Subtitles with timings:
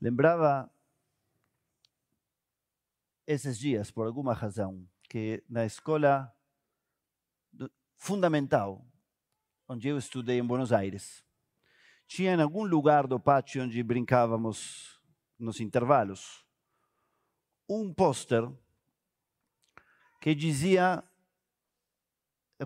[0.00, 0.72] Lembrava
[3.26, 6.34] esses dias, por alguma razão, que na escola
[7.96, 8.84] fundamental,
[9.68, 11.22] onde eu estudei em Buenos Aires,
[12.08, 14.98] tinha em algum lugar do pátio onde brincávamos
[15.38, 16.44] nos intervalos,
[17.68, 18.50] um pôster
[20.20, 21.04] que dizia,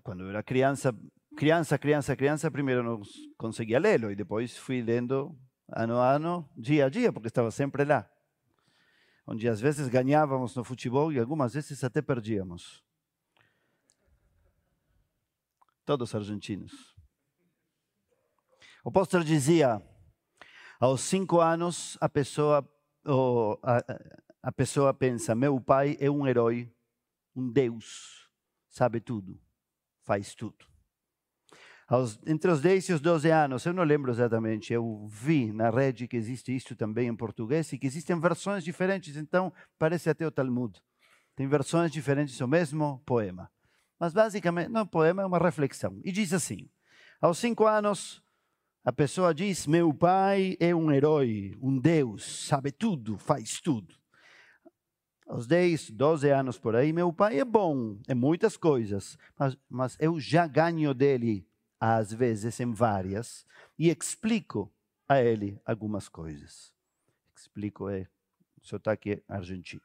[0.02, 0.96] quando eu era criança,
[1.36, 3.02] criança, criança, criança, primeiro não
[3.36, 5.36] conseguia lê-lo e depois fui lendo
[5.68, 8.08] ano a ano, dia a dia, porque estava sempre lá.
[9.26, 12.84] Onde às vezes ganhávamos no futebol e algumas vezes até perdíamos.
[15.84, 16.94] Todos argentinos.
[18.82, 19.82] O pôster dizia:
[20.78, 22.68] aos cinco anos, a pessoa,
[23.62, 23.84] a,
[24.42, 26.70] a pessoa pensa: meu pai é um herói,
[27.34, 28.28] um Deus,
[28.68, 29.40] sabe tudo,
[30.02, 30.73] faz tudo.
[31.94, 35.70] Aos, entre os 10 e os 12 anos, eu não lembro exatamente, eu vi na
[35.70, 40.26] rede que existe isso também em português e que existem versões diferentes, então parece até
[40.26, 40.82] o Talmud.
[41.36, 43.48] Tem versões diferentes do mesmo poema.
[43.96, 46.00] Mas basicamente, não, poema é uma reflexão.
[46.04, 46.68] E diz assim:
[47.20, 48.20] aos cinco anos,
[48.84, 53.94] a pessoa diz: Meu pai é um herói, um Deus, sabe tudo, faz tudo.
[55.28, 59.96] Aos 10, 12 anos por aí, meu pai é bom em muitas coisas, mas, mas
[60.00, 61.46] eu já ganho dele,
[61.92, 63.44] às vezes em várias,
[63.78, 64.72] e explico
[65.06, 66.72] a ele algumas coisas.
[67.36, 68.08] Explico é
[68.62, 69.82] sotaque argentino.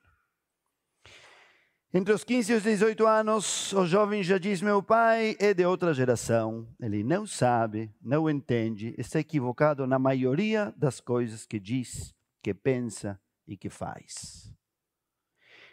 [1.93, 5.65] Entre os 15 e os 18 anos, o jovem já diz: Meu pai é de
[5.65, 6.67] outra geração.
[6.79, 13.19] Ele não sabe, não entende, está equivocado na maioria das coisas que diz, que pensa
[13.47, 14.53] e que faz.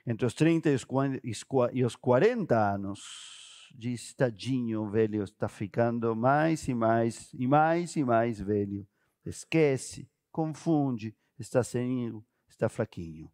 [0.05, 0.71] Entre os 30
[1.23, 3.46] e os 40 anos,
[3.77, 8.87] diz: Tadinho, velho, está ficando mais e mais e mais e mais velho.
[9.25, 13.31] Esquece, confunde, está cego, está fraquinho.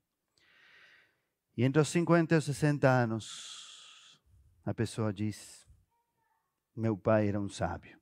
[1.57, 4.21] E entre os 50 e os 60 anos,
[4.65, 5.67] a pessoa diz:
[6.75, 8.01] Meu pai era um sábio.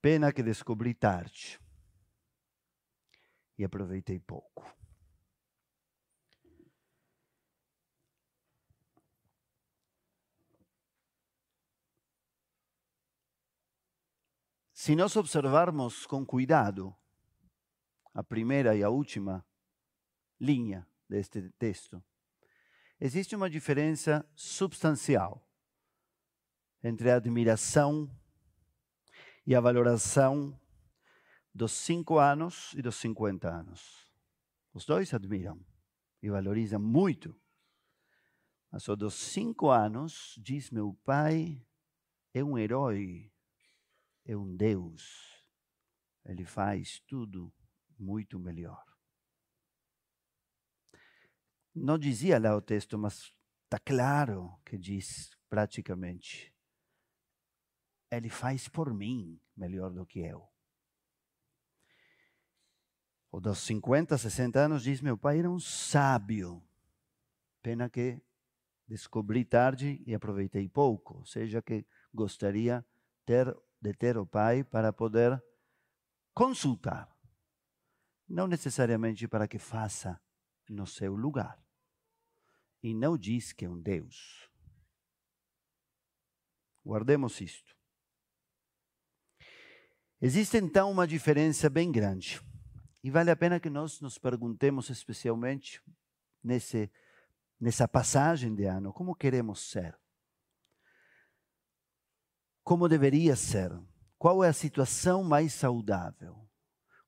[0.00, 1.60] Pena que descobri tarde
[3.58, 4.79] e aproveitei pouco.
[14.82, 16.96] Se nós observarmos com cuidado
[18.14, 19.44] a primeira e a última
[20.40, 22.02] linha deste texto,
[22.98, 25.46] existe uma diferença substancial
[26.82, 28.10] entre a admiração
[29.46, 30.58] e a valoração
[31.54, 34.10] dos cinco anos e dos 50 anos.
[34.72, 35.62] Os dois admiram
[36.22, 37.38] e valorizam muito.
[38.72, 41.62] Mas o dos cinco anos diz: meu pai
[42.32, 43.30] é um herói,
[44.32, 45.44] é um Deus.
[46.24, 47.52] Ele faz tudo
[47.98, 48.84] muito melhor.
[51.74, 56.54] Não dizia lá o texto, mas está claro que diz praticamente.
[58.10, 60.48] Ele faz por mim melhor do que eu.
[63.30, 66.62] O dos 50, 60 anos diz: Meu pai era um sábio.
[67.62, 68.20] Pena que
[68.88, 71.18] descobri tarde e aproveitei pouco.
[71.18, 72.84] Ou seja, que gostaria
[73.24, 75.42] ter, de ter o pai para poder
[76.34, 77.08] consultar.
[78.28, 80.20] Não necessariamente para que faça
[80.68, 81.62] no seu lugar.
[82.82, 84.48] E não diz que é um Deus.
[86.84, 87.76] Guardemos isto.
[90.20, 92.40] Existe então uma diferença bem grande.
[93.02, 95.82] E vale a pena que nós nos perguntemos, especialmente
[96.42, 96.90] nesse,
[97.58, 99.98] nessa passagem de ano, como queremos ser?
[102.70, 103.68] Como deveria ser?
[104.16, 106.48] Qual é a situação mais saudável?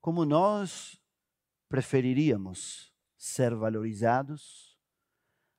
[0.00, 1.00] Como nós
[1.68, 4.76] preferiríamos ser valorizados,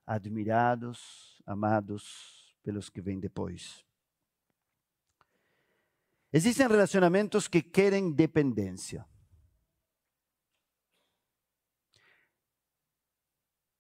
[0.06, 3.86] admirados, amados pelos que vêm depois.
[6.34, 9.08] Existem relacionamentos que querem dependência.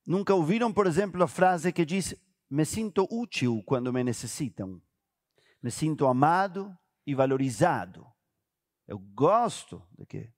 [0.07, 2.15] Nunca ouviram, por exemplo, a frase que diz:
[2.50, 4.81] Me sinto útil quando me necessitam.
[5.63, 6.77] Me sinto amado
[7.07, 8.06] e valorizado.
[8.86, 10.33] Eu gosto de que,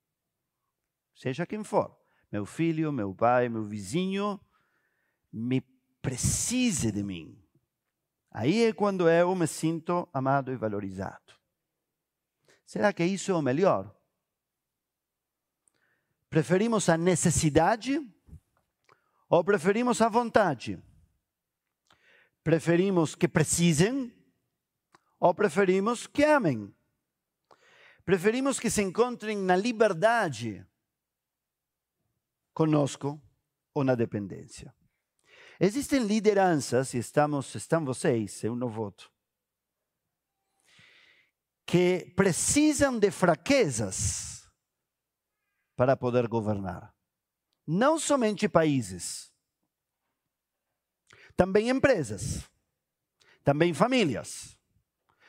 [1.15, 1.99] seja quem for,
[2.31, 4.39] meu filho, meu pai, meu vizinho,
[5.33, 5.61] me
[5.99, 7.43] precise de mim.
[8.29, 11.33] Aí é quando eu me sinto amado e valorizado.
[12.63, 13.95] Será que isso é o melhor?
[16.29, 17.99] Preferimos a necessidade
[19.27, 20.83] ou preferimos a vontade?
[22.43, 24.13] Preferimos que precisem
[25.25, 26.71] ou preferimos que amem?
[28.05, 30.63] Preferimos que se encontrem na liberdade
[32.53, 33.19] conosco
[33.73, 34.71] ou na dependência.
[35.59, 39.11] Existem lideranças, e estamos, estão vocês, eu não voto,
[41.65, 44.47] que precisam de fraquezas
[45.75, 46.93] para poder governar.
[47.65, 49.33] Não somente países,
[51.35, 52.47] também empresas,
[53.43, 54.55] também famílias,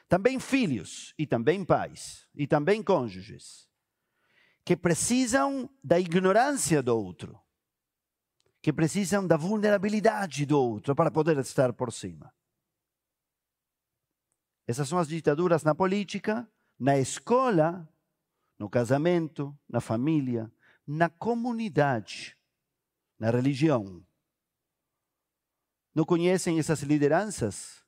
[0.08, 3.68] também filhos e também pais e também cônjuges,
[4.64, 7.40] que precisam da ignorância do outro,
[8.62, 12.34] que precisam da vulnerabilidade do outro para poder estar por cima.
[14.66, 17.88] Essas são as ditaduras na política, na escola,
[18.58, 20.52] no casamento, na família,
[20.86, 22.36] na comunidade,
[23.18, 24.04] na religião.
[25.94, 27.84] Não conhecem essas lideranças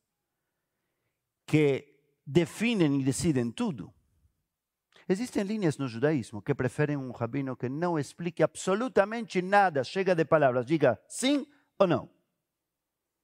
[1.47, 1.98] que
[2.29, 3.93] definem e decidem tudo?
[5.09, 10.23] Existem linhas no judaísmo que preferem um rabino que não explique absolutamente nada, chega de
[10.27, 11.47] palavras, diga sim
[11.79, 12.11] ou não.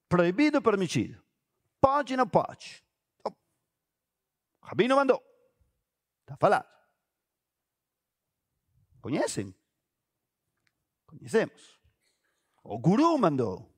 [0.08, 1.22] Proibido ou permitido?
[1.78, 2.82] Pode ou não pode?
[3.26, 5.22] O rabino mandou.
[6.22, 6.72] Está falado.
[9.02, 9.54] Conhecem?
[11.06, 11.78] Conhecemos.
[12.62, 13.70] O guru mandou.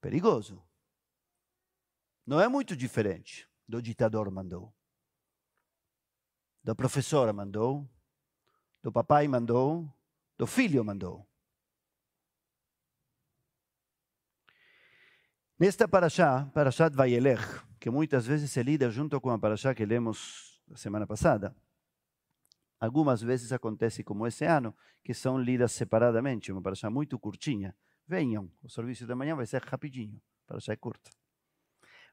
[0.00, 0.65] Perigoso.
[2.26, 4.74] Não é muito diferente do ditador mandou.
[6.64, 7.88] Da professora mandou,
[8.82, 9.88] do papai mandou,
[10.36, 11.24] do filho mandou.
[15.56, 20.60] Nesta paraxá, Parashat Vayelech, que muitas vezes se lida junto com a paraxá que lemos
[20.72, 21.56] a semana passada,
[22.80, 27.74] algumas vezes acontece como esse ano, que são lidas separadamente, uma paraxá muito curtinha.
[28.06, 31.10] Venham, o serviço da manhã vai ser rapidinho, paraxá é curta.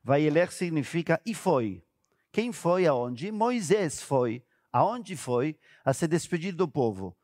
[0.04, 1.84] Vayelech significa e foi.
[2.32, 3.32] Quem foi aonde?
[3.32, 4.44] Moisés foi.
[4.72, 5.58] Aonde foi?
[5.86, 7.16] A se despedir do povo.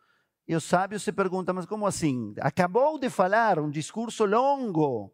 [0.48, 2.34] E os sábios se perguntam, mas como assim?
[2.40, 5.14] Acabou de falar um discurso longo,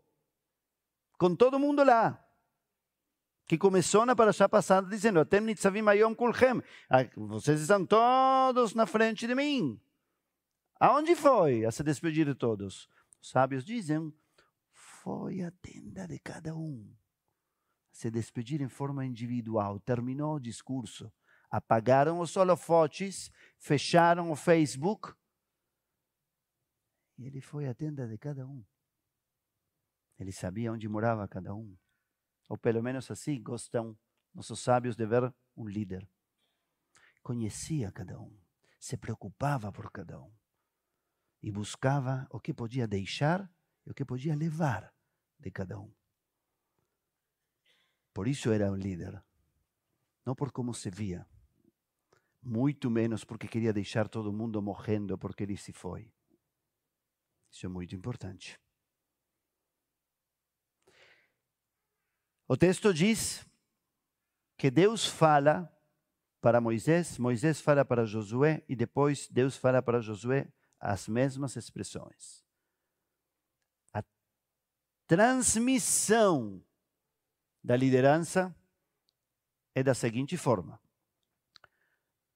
[1.17, 2.25] com todo mundo lá
[3.47, 5.19] que começou na paraxá passada dizendo.
[6.89, 9.79] Ah, vocês estão todos na frente de mim.
[10.79, 12.89] Aonde foi a se despedir de todos?
[13.21, 14.13] Os sábios dizem,
[14.71, 16.91] foi a tenda de cada um.
[17.95, 19.79] Se despedir em forma individual.
[19.79, 21.09] Terminou o discurso.
[21.49, 25.13] Apagaram os holofotes, fecharam o Facebook.
[27.17, 28.65] E ele foi à tenda de cada um.
[30.19, 31.73] Ele sabia onde morava cada um.
[32.49, 33.97] Ou pelo menos assim gostam
[34.33, 36.05] nossos sábios de ver um líder.
[37.23, 38.37] Conhecia cada um,
[38.77, 40.33] se preocupava por cada um
[41.41, 43.49] e buscava o que podia deixar
[43.85, 44.93] e o que podia levar
[45.39, 45.93] de cada um.
[48.15, 49.21] Por isso era um líder,
[50.25, 51.27] não por como se via,
[52.41, 56.09] muito menos porque queria deixar todo mundo morrendo porque ele se foi.
[57.51, 58.57] Isso é muito importante.
[62.47, 63.45] O texto diz
[64.55, 65.69] que Deus fala
[66.39, 70.47] para Moisés, Moisés fala para Josué e depois Deus fala para Josué
[70.79, 72.45] as mesmas expressões.
[73.91, 74.01] A
[75.05, 76.63] transmissão
[77.65, 78.55] da liderança
[79.73, 80.79] é da seguinte forma: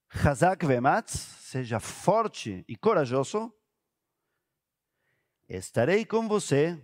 [0.10, 3.54] Hazak vematz, seja forte e corajoso,
[5.48, 6.84] estarei com você,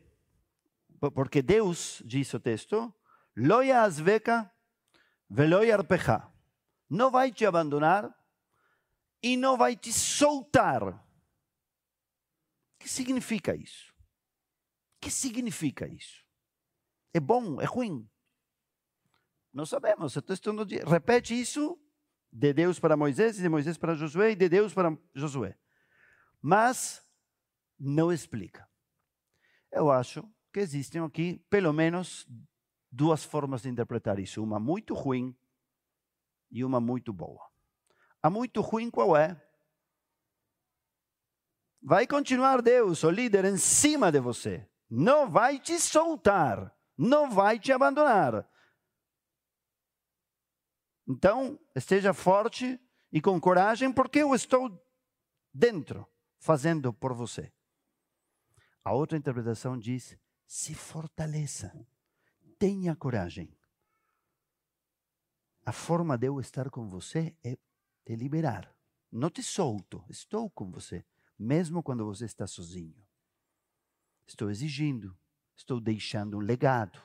[1.15, 2.93] porque Deus, diz o texto,
[3.35, 4.53] Lo yasveka
[5.27, 6.31] velo yarpeja.
[6.87, 8.15] Não vai te abandonar
[9.23, 10.83] e não vai te soltar.
[10.83, 10.99] O
[12.77, 13.91] que significa isso?
[13.91, 16.23] O que significa isso?
[17.11, 17.59] É bom?
[17.59, 18.07] É ruim?
[19.55, 20.17] Não sabemos.
[20.17, 20.53] O texto.
[20.85, 21.79] Repete isso
[22.29, 25.57] de Deus para Moisés, de Moisés para Josué, e de Deus para Josué.
[26.41, 27.01] Mas
[27.79, 28.67] não explica.
[29.71, 32.27] Eu acho que existem aqui, pelo menos,
[32.91, 35.33] duas formas de interpretar isso, uma muito ruim
[36.51, 37.49] e uma muito boa.
[38.21, 39.41] A muito ruim qual é?
[41.81, 44.67] Vai continuar Deus, o líder, em cima de você.
[44.89, 48.45] Não vai te soltar, não vai te abandonar.
[51.07, 52.79] Então, esteja forte
[53.11, 54.83] e com coragem, porque eu estou
[55.53, 56.07] dentro,
[56.39, 57.51] fazendo por você.
[58.83, 61.71] A outra interpretação diz: se fortaleça
[62.57, 63.55] tenha coragem.
[65.65, 67.57] A forma de eu estar com você é
[68.05, 68.73] te liberar.
[69.11, 71.05] Não te solto, estou com você,
[71.37, 73.03] mesmo quando você está sozinho.
[74.27, 75.17] Estou exigindo,
[75.55, 76.99] estou deixando um legado,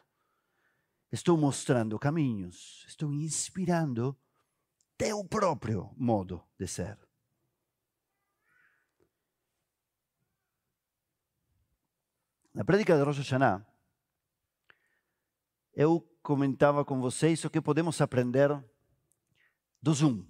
[1.12, 4.16] Estou mostrando caminhos, estou inspirando
[4.96, 6.96] teu próprio modo de ser.
[12.54, 13.66] Na prédica de Rosh Hashanah,
[15.74, 18.62] eu comentava com vocês o que podemos aprender
[19.80, 20.24] do Zoom.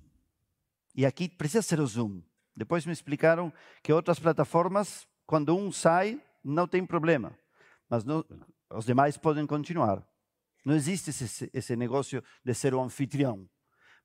[0.95, 2.23] E aqui precisa ser o Zoom.
[2.55, 7.37] Depois me explicaram que outras plataformas, quando um sai, não tem problema.
[7.89, 8.25] Mas não,
[8.71, 10.07] os demais podem continuar.
[10.65, 13.49] Não existe esse, esse negócio de ser o anfitrião.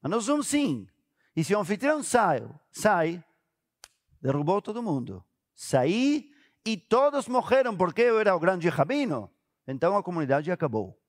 [0.02, 0.88] Mas no Zoom, sim.
[1.36, 3.24] E se o anfitrião sai, sai,
[4.22, 5.24] derrubou todo mundo.
[5.54, 6.32] Saí
[6.66, 9.32] e todos morreram porque eu era o grande rabino.
[9.68, 11.00] Então a comunidade acabou.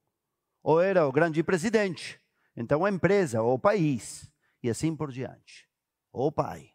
[0.62, 2.20] Ou era o grande presidente.
[2.56, 4.30] Então a empresa, ou o país.
[4.62, 5.68] E assim por diante.
[6.10, 6.72] Ou o pai.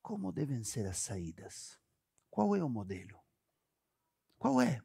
[0.00, 1.80] Como devem ser as saídas?
[2.30, 3.18] Qual é o modelo?
[4.38, 4.82] Qual é?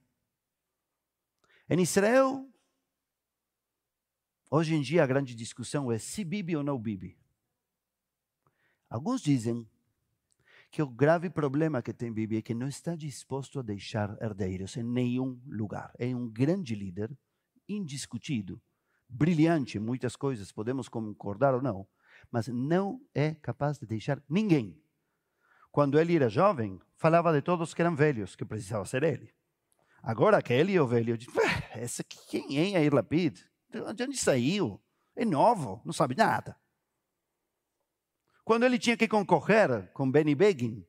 [1.72, 2.52] Em Israel,
[4.50, 7.16] hoje em dia a grande discussão é se Bibi ou não Bibi.
[8.90, 9.70] Alguns dizem
[10.72, 14.78] que o grave problema que tem Bibi é que não está disposto a deixar herdeiros
[14.78, 15.94] em nenhum lugar.
[16.00, 17.16] É um grande líder,
[17.68, 18.60] indiscutido,
[19.08, 21.88] brilhante em muitas coisas, podemos concordar ou não,
[22.32, 24.76] mas não é capaz de deixar ninguém.
[25.72, 29.38] Quando ele era jovem, falava de todos que eram velhos, que precisava ser ele.
[30.01, 31.34] Agora que ele é o velho, eu digo,
[31.72, 33.44] essa aqui, quem é Lapid?
[33.96, 34.82] De onde saiu?
[35.15, 36.58] É novo, não sabe nada.
[38.44, 40.86] Quando ele tinha que concorrer com Benny Begin,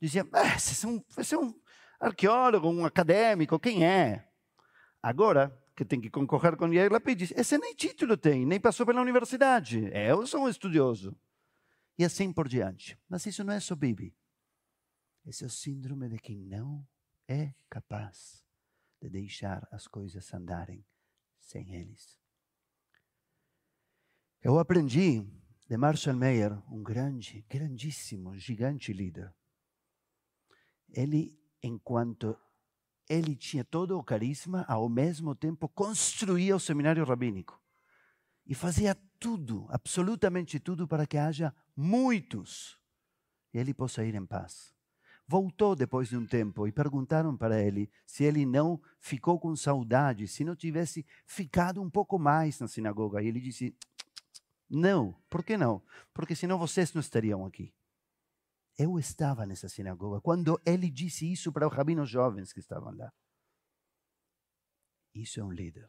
[0.00, 1.54] dizia, ah, você, é um, é um
[2.00, 4.28] arqueólogo, um acadêmico, quem é?
[5.02, 8.84] Agora, que tem que concorrer com Yair Lapid, diz, esse nem título tem, nem passou
[8.84, 9.88] pela universidade.
[9.92, 11.16] Eu sou um estudioso.
[11.98, 12.98] E assim por diante.
[13.08, 14.14] Mas isso não é só Bibi.
[15.24, 16.86] Esse é o síndrome de quem não
[17.32, 18.44] é capaz
[19.00, 20.84] de deixar as coisas andarem
[21.40, 22.20] sem eles.
[24.40, 25.26] Eu aprendi
[25.66, 29.34] de Marshall Mayer, um grande, grandíssimo, gigante líder.
[30.90, 32.38] Ele, enquanto
[33.08, 37.60] ele tinha todo o carisma, ao mesmo tempo construía o seminário rabínico
[38.44, 42.78] e fazia tudo, absolutamente tudo, para que haja muitos
[43.54, 44.74] e ele possa ir em paz
[45.32, 50.28] voltou depois de um tempo e perguntaram para ele se ele não ficou com saudade,
[50.28, 53.22] se não tivesse ficado um pouco mais na sinagoga.
[53.22, 53.74] E ele disse:
[54.68, 55.82] Não, por que não?
[56.12, 57.74] Porque senão vocês não estariam aqui.
[58.76, 63.10] Eu estava nessa sinagoga quando ele disse isso para os rabinos jovens que estavam lá.
[65.14, 65.88] Isso é um líder.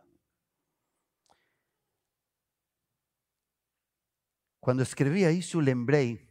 [4.61, 6.25] Quando escrevia isso, lembrei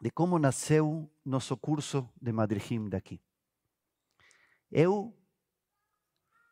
[0.00, 3.20] de como nasceu nosso curso de Madrihim daqui.
[4.70, 5.16] Eu,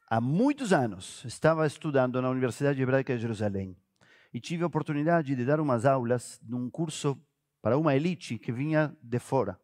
[0.08, 3.76] há muitos anos, estava estudando na Universidade Hebraica de Jerusalém
[4.32, 7.20] e tive a oportunidade de dar umas aulas num curso
[7.60, 9.60] para uma elite que vinha de fora.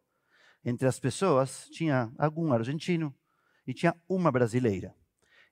[0.63, 3.15] Entre as pessoas tinha algum argentino
[3.65, 4.95] e tinha uma brasileira.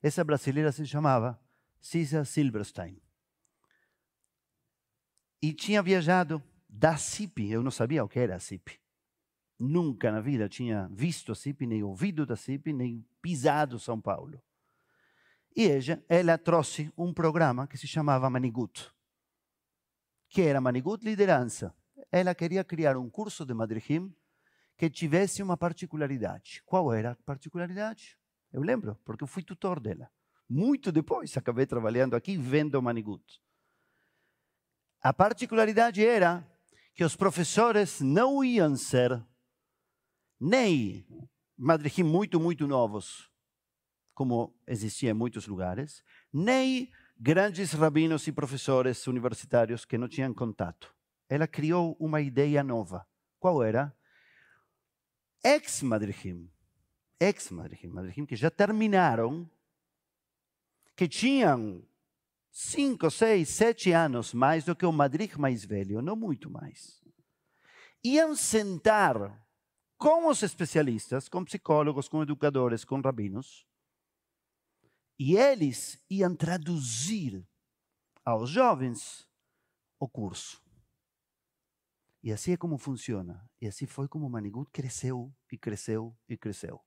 [0.02, 1.40] Essa brasileira se chamava
[1.80, 3.00] Cisa Silverstein.
[5.40, 7.50] E tinha viajado da CIP.
[7.50, 8.80] Eu não sabia o que era a CIP.
[9.58, 14.42] Nunca na vida tinha visto a CIP, nem ouvido da CIP, nem pisado São Paulo.
[15.56, 18.92] E ela, ela trouxe um programa que se chamava Manigut,
[20.28, 21.74] que era Manigut Liderança.
[22.12, 24.14] Ela queria criar um curso de Madrihim
[24.76, 26.62] que tivesse uma particularidade.
[26.66, 28.18] Qual era a particularidade?
[28.52, 30.10] Eu lembro, porque eu fui tutor dela.
[30.48, 33.40] Muito depois acabei trabalhando aqui vendo Manigut.
[35.00, 36.46] A particularidade era
[36.94, 39.24] que os professores não iam ser
[40.40, 41.06] nem
[41.56, 43.30] madrihim muito, muito novos,
[44.14, 46.02] como existia em muitos lugares,
[46.32, 50.94] nem grandes rabinos e professores universitários que não tinham contato.
[51.28, 53.06] Ela criou uma ideia nova.
[53.38, 53.94] Qual era?
[55.42, 56.50] Ex-madrihim,
[57.20, 59.48] ex-madrihim, madrihim que já terminaram,
[60.96, 61.86] que tinham
[62.50, 67.02] cinco, seis, sete anos mais do que o Madrid mais velho, não muito mais.
[68.02, 69.45] Iam sentar
[69.98, 73.66] com os especialistas, com psicólogos, com educadores, com rabinos,
[75.18, 77.46] e eles iam traduzir
[78.24, 79.26] aos jovens
[79.98, 80.62] o curso.
[82.22, 83.48] E assim é como funciona.
[83.60, 86.84] E assim foi como Manigut cresceu e cresceu e cresceu.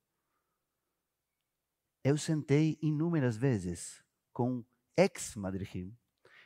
[2.03, 4.63] Eu sentei inúmeras vezes com
[4.97, 5.97] ex-madrihim,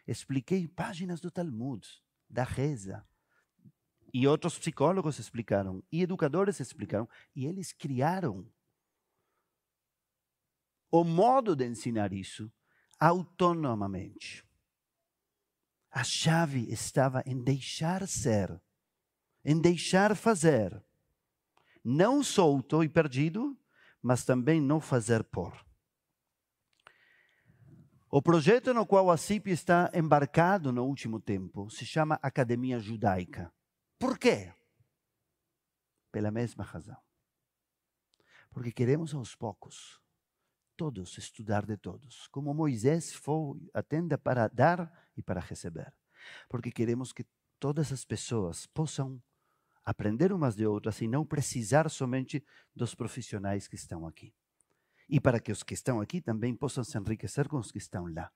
[0.07, 1.87] expliquei páginas do Talmud,
[2.29, 3.07] da reza.
[4.13, 8.47] E outros psicólogos explicaram, e educadores explicaram, e eles criaram
[10.91, 12.51] o modo de ensinar isso
[12.99, 14.45] autonomamente.
[15.89, 18.61] A chave estava em deixar ser,
[19.43, 20.83] em deixar fazer.
[21.83, 23.57] não solto e perdido,
[24.01, 25.65] mas também não fazer por.
[28.09, 33.51] O projeto no qual a CIP está embarcado no último tempo se chama Academia Judaica.
[34.03, 34.53] Por quê?
[36.11, 36.97] Pela mesma razão.
[38.51, 40.01] Porque queremos aos poucos,
[40.75, 45.95] todos, estudar de todos, como Moisés foi a tenda para dar e para receber.
[46.49, 47.25] Porque queremos que
[47.57, 49.23] todas as pessoas possam
[49.85, 52.43] aprender umas de outras e não precisar somente
[52.75, 54.35] dos profissionais que estão aqui
[55.07, 58.07] e para que os que estão aqui também possam se enriquecer com os que estão
[58.07, 58.29] lá.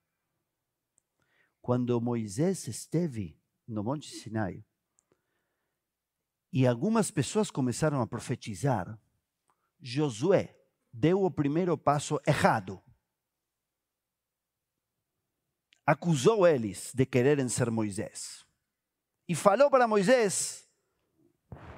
[1.60, 4.64] Quando Moisés esteve no Monte Sinai
[6.52, 8.98] e algumas pessoas começaram a profetizar,
[9.80, 10.56] Josué
[10.92, 12.82] deu o primeiro passo errado.
[15.86, 18.44] Acusou eles de quererem ser Moisés.
[19.26, 20.68] E falou para Moisés: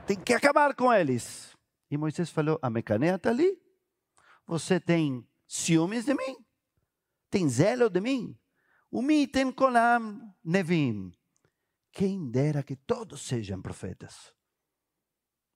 [0.06, 1.56] tem que acabar com eles.
[1.90, 3.60] E Moisés falou: a mecaneia está ali,
[4.46, 6.36] você tem ciúmes de mim?
[7.28, 8.36] Tem zelo de mim?
[8.90, 11.12] Umitem kolam nevim.
[11.92, 14.32] Quem dera que todos sejam profetas.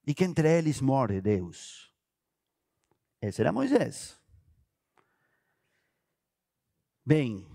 [0.06, 1.92] E que entre eles more Deus.
[3.20, 4.20] Esse era Moisés.
[7.06, 7.46] Bem,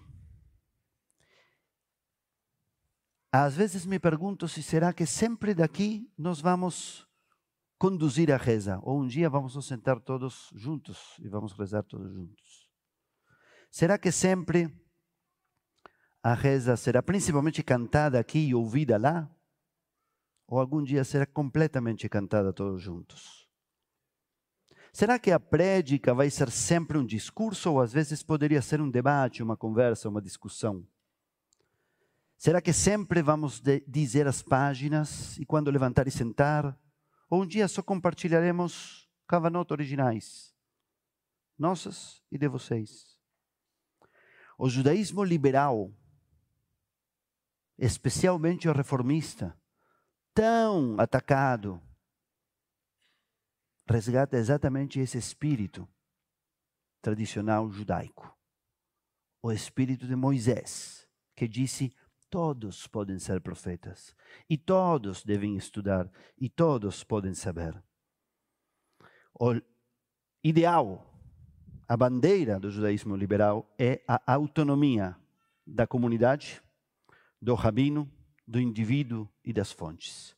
[3.32, 7.08] às vezes me pergunto se será que sempre daqui nós vamos
[7.78, 8.80] conduzir a reza.
[8.84, 12.70] Ou um dia vamos nos sentar todos juntos e vamos rezar todos juntos.
[13.72, 14.68] Será que sempre
[16.22, 19.34] a reza será principalmente cantada aqui e ouvida lá?
[20.50, 23.48] Ou algum dia será completamente cantada todos juntos?
[24.92, 28.90] Será que a prédica vai ser sempre um discurso ou às vezes poderia ser um
[28.90, 30.84] debate, uma conversa, uma discussão?
[32.36, 36.76] Será que sempre vamos dizer as páginas e quando levantar e sentar?
[37.30, 40.56] Ou um dia só compartilharemos cavanotas originais,
[41.60, 43.16] nossas e de vocês.
[44.58, 45.94] O judaísmo liberal,
[47.78, 49.56] especialmente o reformista,
[50.40, 51.82] tão atacado,
[53.86, 55.86] resgata exatamente esse espírito
[57.02, 58.34] tradicional judaico.
[59.44, 61.94] O espírito de Moisés, que disse:
[62.30, 64.16] Todos podem ser profetas,
[64.50, 67.78] e todos devem estudar, e todos podem saber.
[69.38, 69.60] O
[70.42, 71.06] ideal,
[71.86, 75.18] a bandeira do judaísmo liberal é a autonomia
[75.68, 76.64] da comunidade,
[77.42, 78.10] do rabino,
[78.50, 80.36] do indivíduo e das fontes.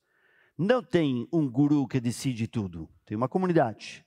[0.58, 4.06] Não tem um guru que decide tudo, tem uma comunidade.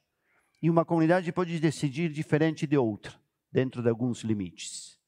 [0.61, 3.19] E uma comunidade pode decidir diferente de outra,
[3.51, 5.01] dentro de alguns limites.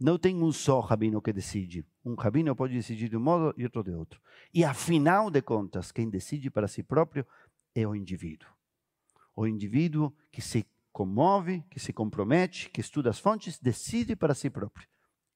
[0.00, 1.84] Não tem um só rabino que decide.
[2.02, 4.18] Um rabino pode decidir de um modo e outro de outro.
[4.54, 7.26] E afinal de contas, quem decide para si próprio
[7.74, 8.48] é o indivíduo.
[9.36, 14.48] O indivíduo que se comove, que se compromete, que estuda as fontes, decide para si
[14.48, 14.88] próprio.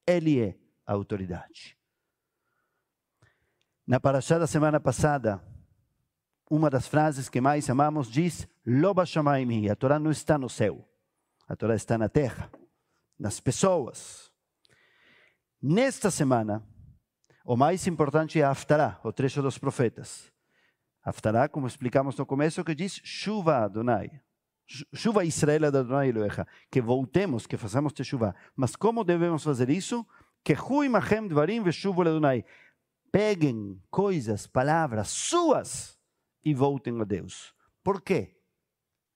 [0.07, 1.77] Ele é a autoridade.
[3.87, 5.43] Na paraxá da semana passada,
[6.51, 9.69] uma das frases que mais amamos diz: Loba Shamaimi.
[9.69, 10.89] A Torá não está no céu,
[11.47, 12.51] a Torá está na terra,
[13.19, 14.31] nas pessoas.
[15.63, 16.67] Nesta semana,
[17.45, 20.33] o mais importante é Haftará, o trecho dos profetas.
[21.03, 24.11] Haftará, como explicamos no começo, que diz chuva Adonai.
[24.95, 26.47] Chuva Israel Adonai Elohecha.
[26.71, 28.35] Que voltemos, que façamos chuva.
[28.57, 30.07] Mas como devemos fazer isso?
[30.43, 32.45] Que hui machem dvarim veshuvo Adonai.
[33.15, 35.97] Peguem coisas, palavras suas
[36.45, 37.55] e voltem a Deus.
[37.81, 38.37] Por quê?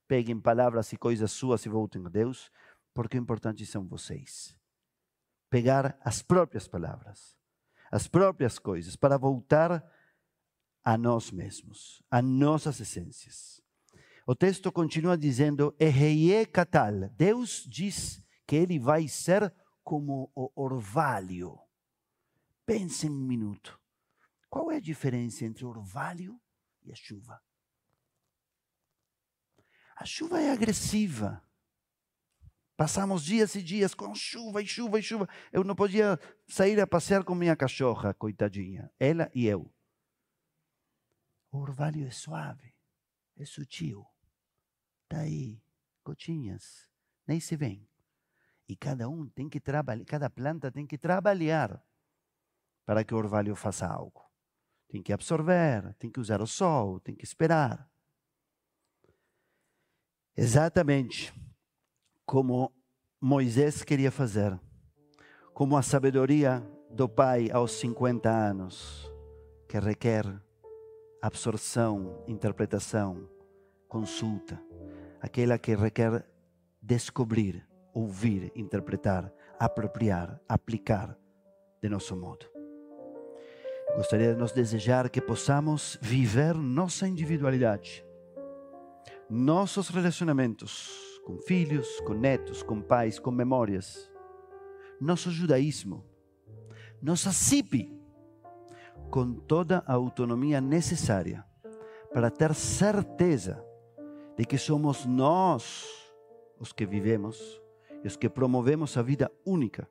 [0.07, 2.49] Peguem palavras e coisas suas e voltem a Deus,
[2.95, 4.57] porque o importante são vocês
[5.51, 7.37] pegar as próprias palavras,
[7.91, 9.85] as próprias coisas, para voltar
[10.85, 13.61] a nós mesmos, a nossas essências.
[14.25, 17.09] O texto continua dizendo: Eheye katal.
[17.17, 21.59] Deus diz que ele vai ser como o orvalho.
[22.65, 23.77] Pense um minuto.
[24.49, 26.41] Qual é a diferença entre o orvalho
[26.83, 27.43] e a chuva?
[29.97, 31.45] A chuva é agressiva.
[32.77, 35.29] Passamos dias e dias com chuva e chuva e chuva.
[35.53, 38.89] Eu não podia sair a passear com minha cachorra, coitadinha.
[39.01, 39.69] Ela e eu.
[41.51, 42.73] O orvalho é suave,
[43.37, 44.07] é sutil.
[45.03, 45.61] Está aí,
[46.05, 46.89] gotinhas,
[47.27, 47.85] nem se vê.
[48.69, 51.83] E cada um tem que trabalhar, cada planta tem que trabalhar
[52.85, 54.28] para que o orvalho faça algo.
[54.88, 57.88] Tem que absorver, tem que usar o sol, tem que esperar.
[60.37, 61.33] Exatamente
[62.24, 62.72] como
[63.20, 64.59] Moisés queria fazer,
[65.53, 69.12] como a sabedoria do pai aos 50 anos,
[69.68, 70.24] que requer
[71.20, 73.29] absorção, interpretação,
[73.88, 74.62] consulta,
[75.20, 76.24] aquela que requer
[76.81, 81.18] descobrir, ouvir, interpretar, apropriar, aplicar
[81.83, 82.58] de nosso modo.
[83.96, 88.05] Gostaria de nos desejar que possamos viver nossa individualidade,
[89.29, 94.11] nossos relacionamentos com filhos, com netos, com pais, com memórias,
[95.01, 96.05] nosso judaísmo,
[97.03, 97.92] nossa CIP,
[99.11, 101.44] com toda a autonomia necessária
[102.12, 103.64] para ter certeza
[104.37, 105.87] de que somos nós
[106.59, 107.61] os que vivemos
[108.03, 109.88] e os que promovemos a vida única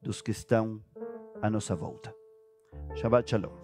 [0.00, 0.82] dos que estão
[1.40, 2.14] à nossa volta.
[3.02, 3.63] Shaba चलो।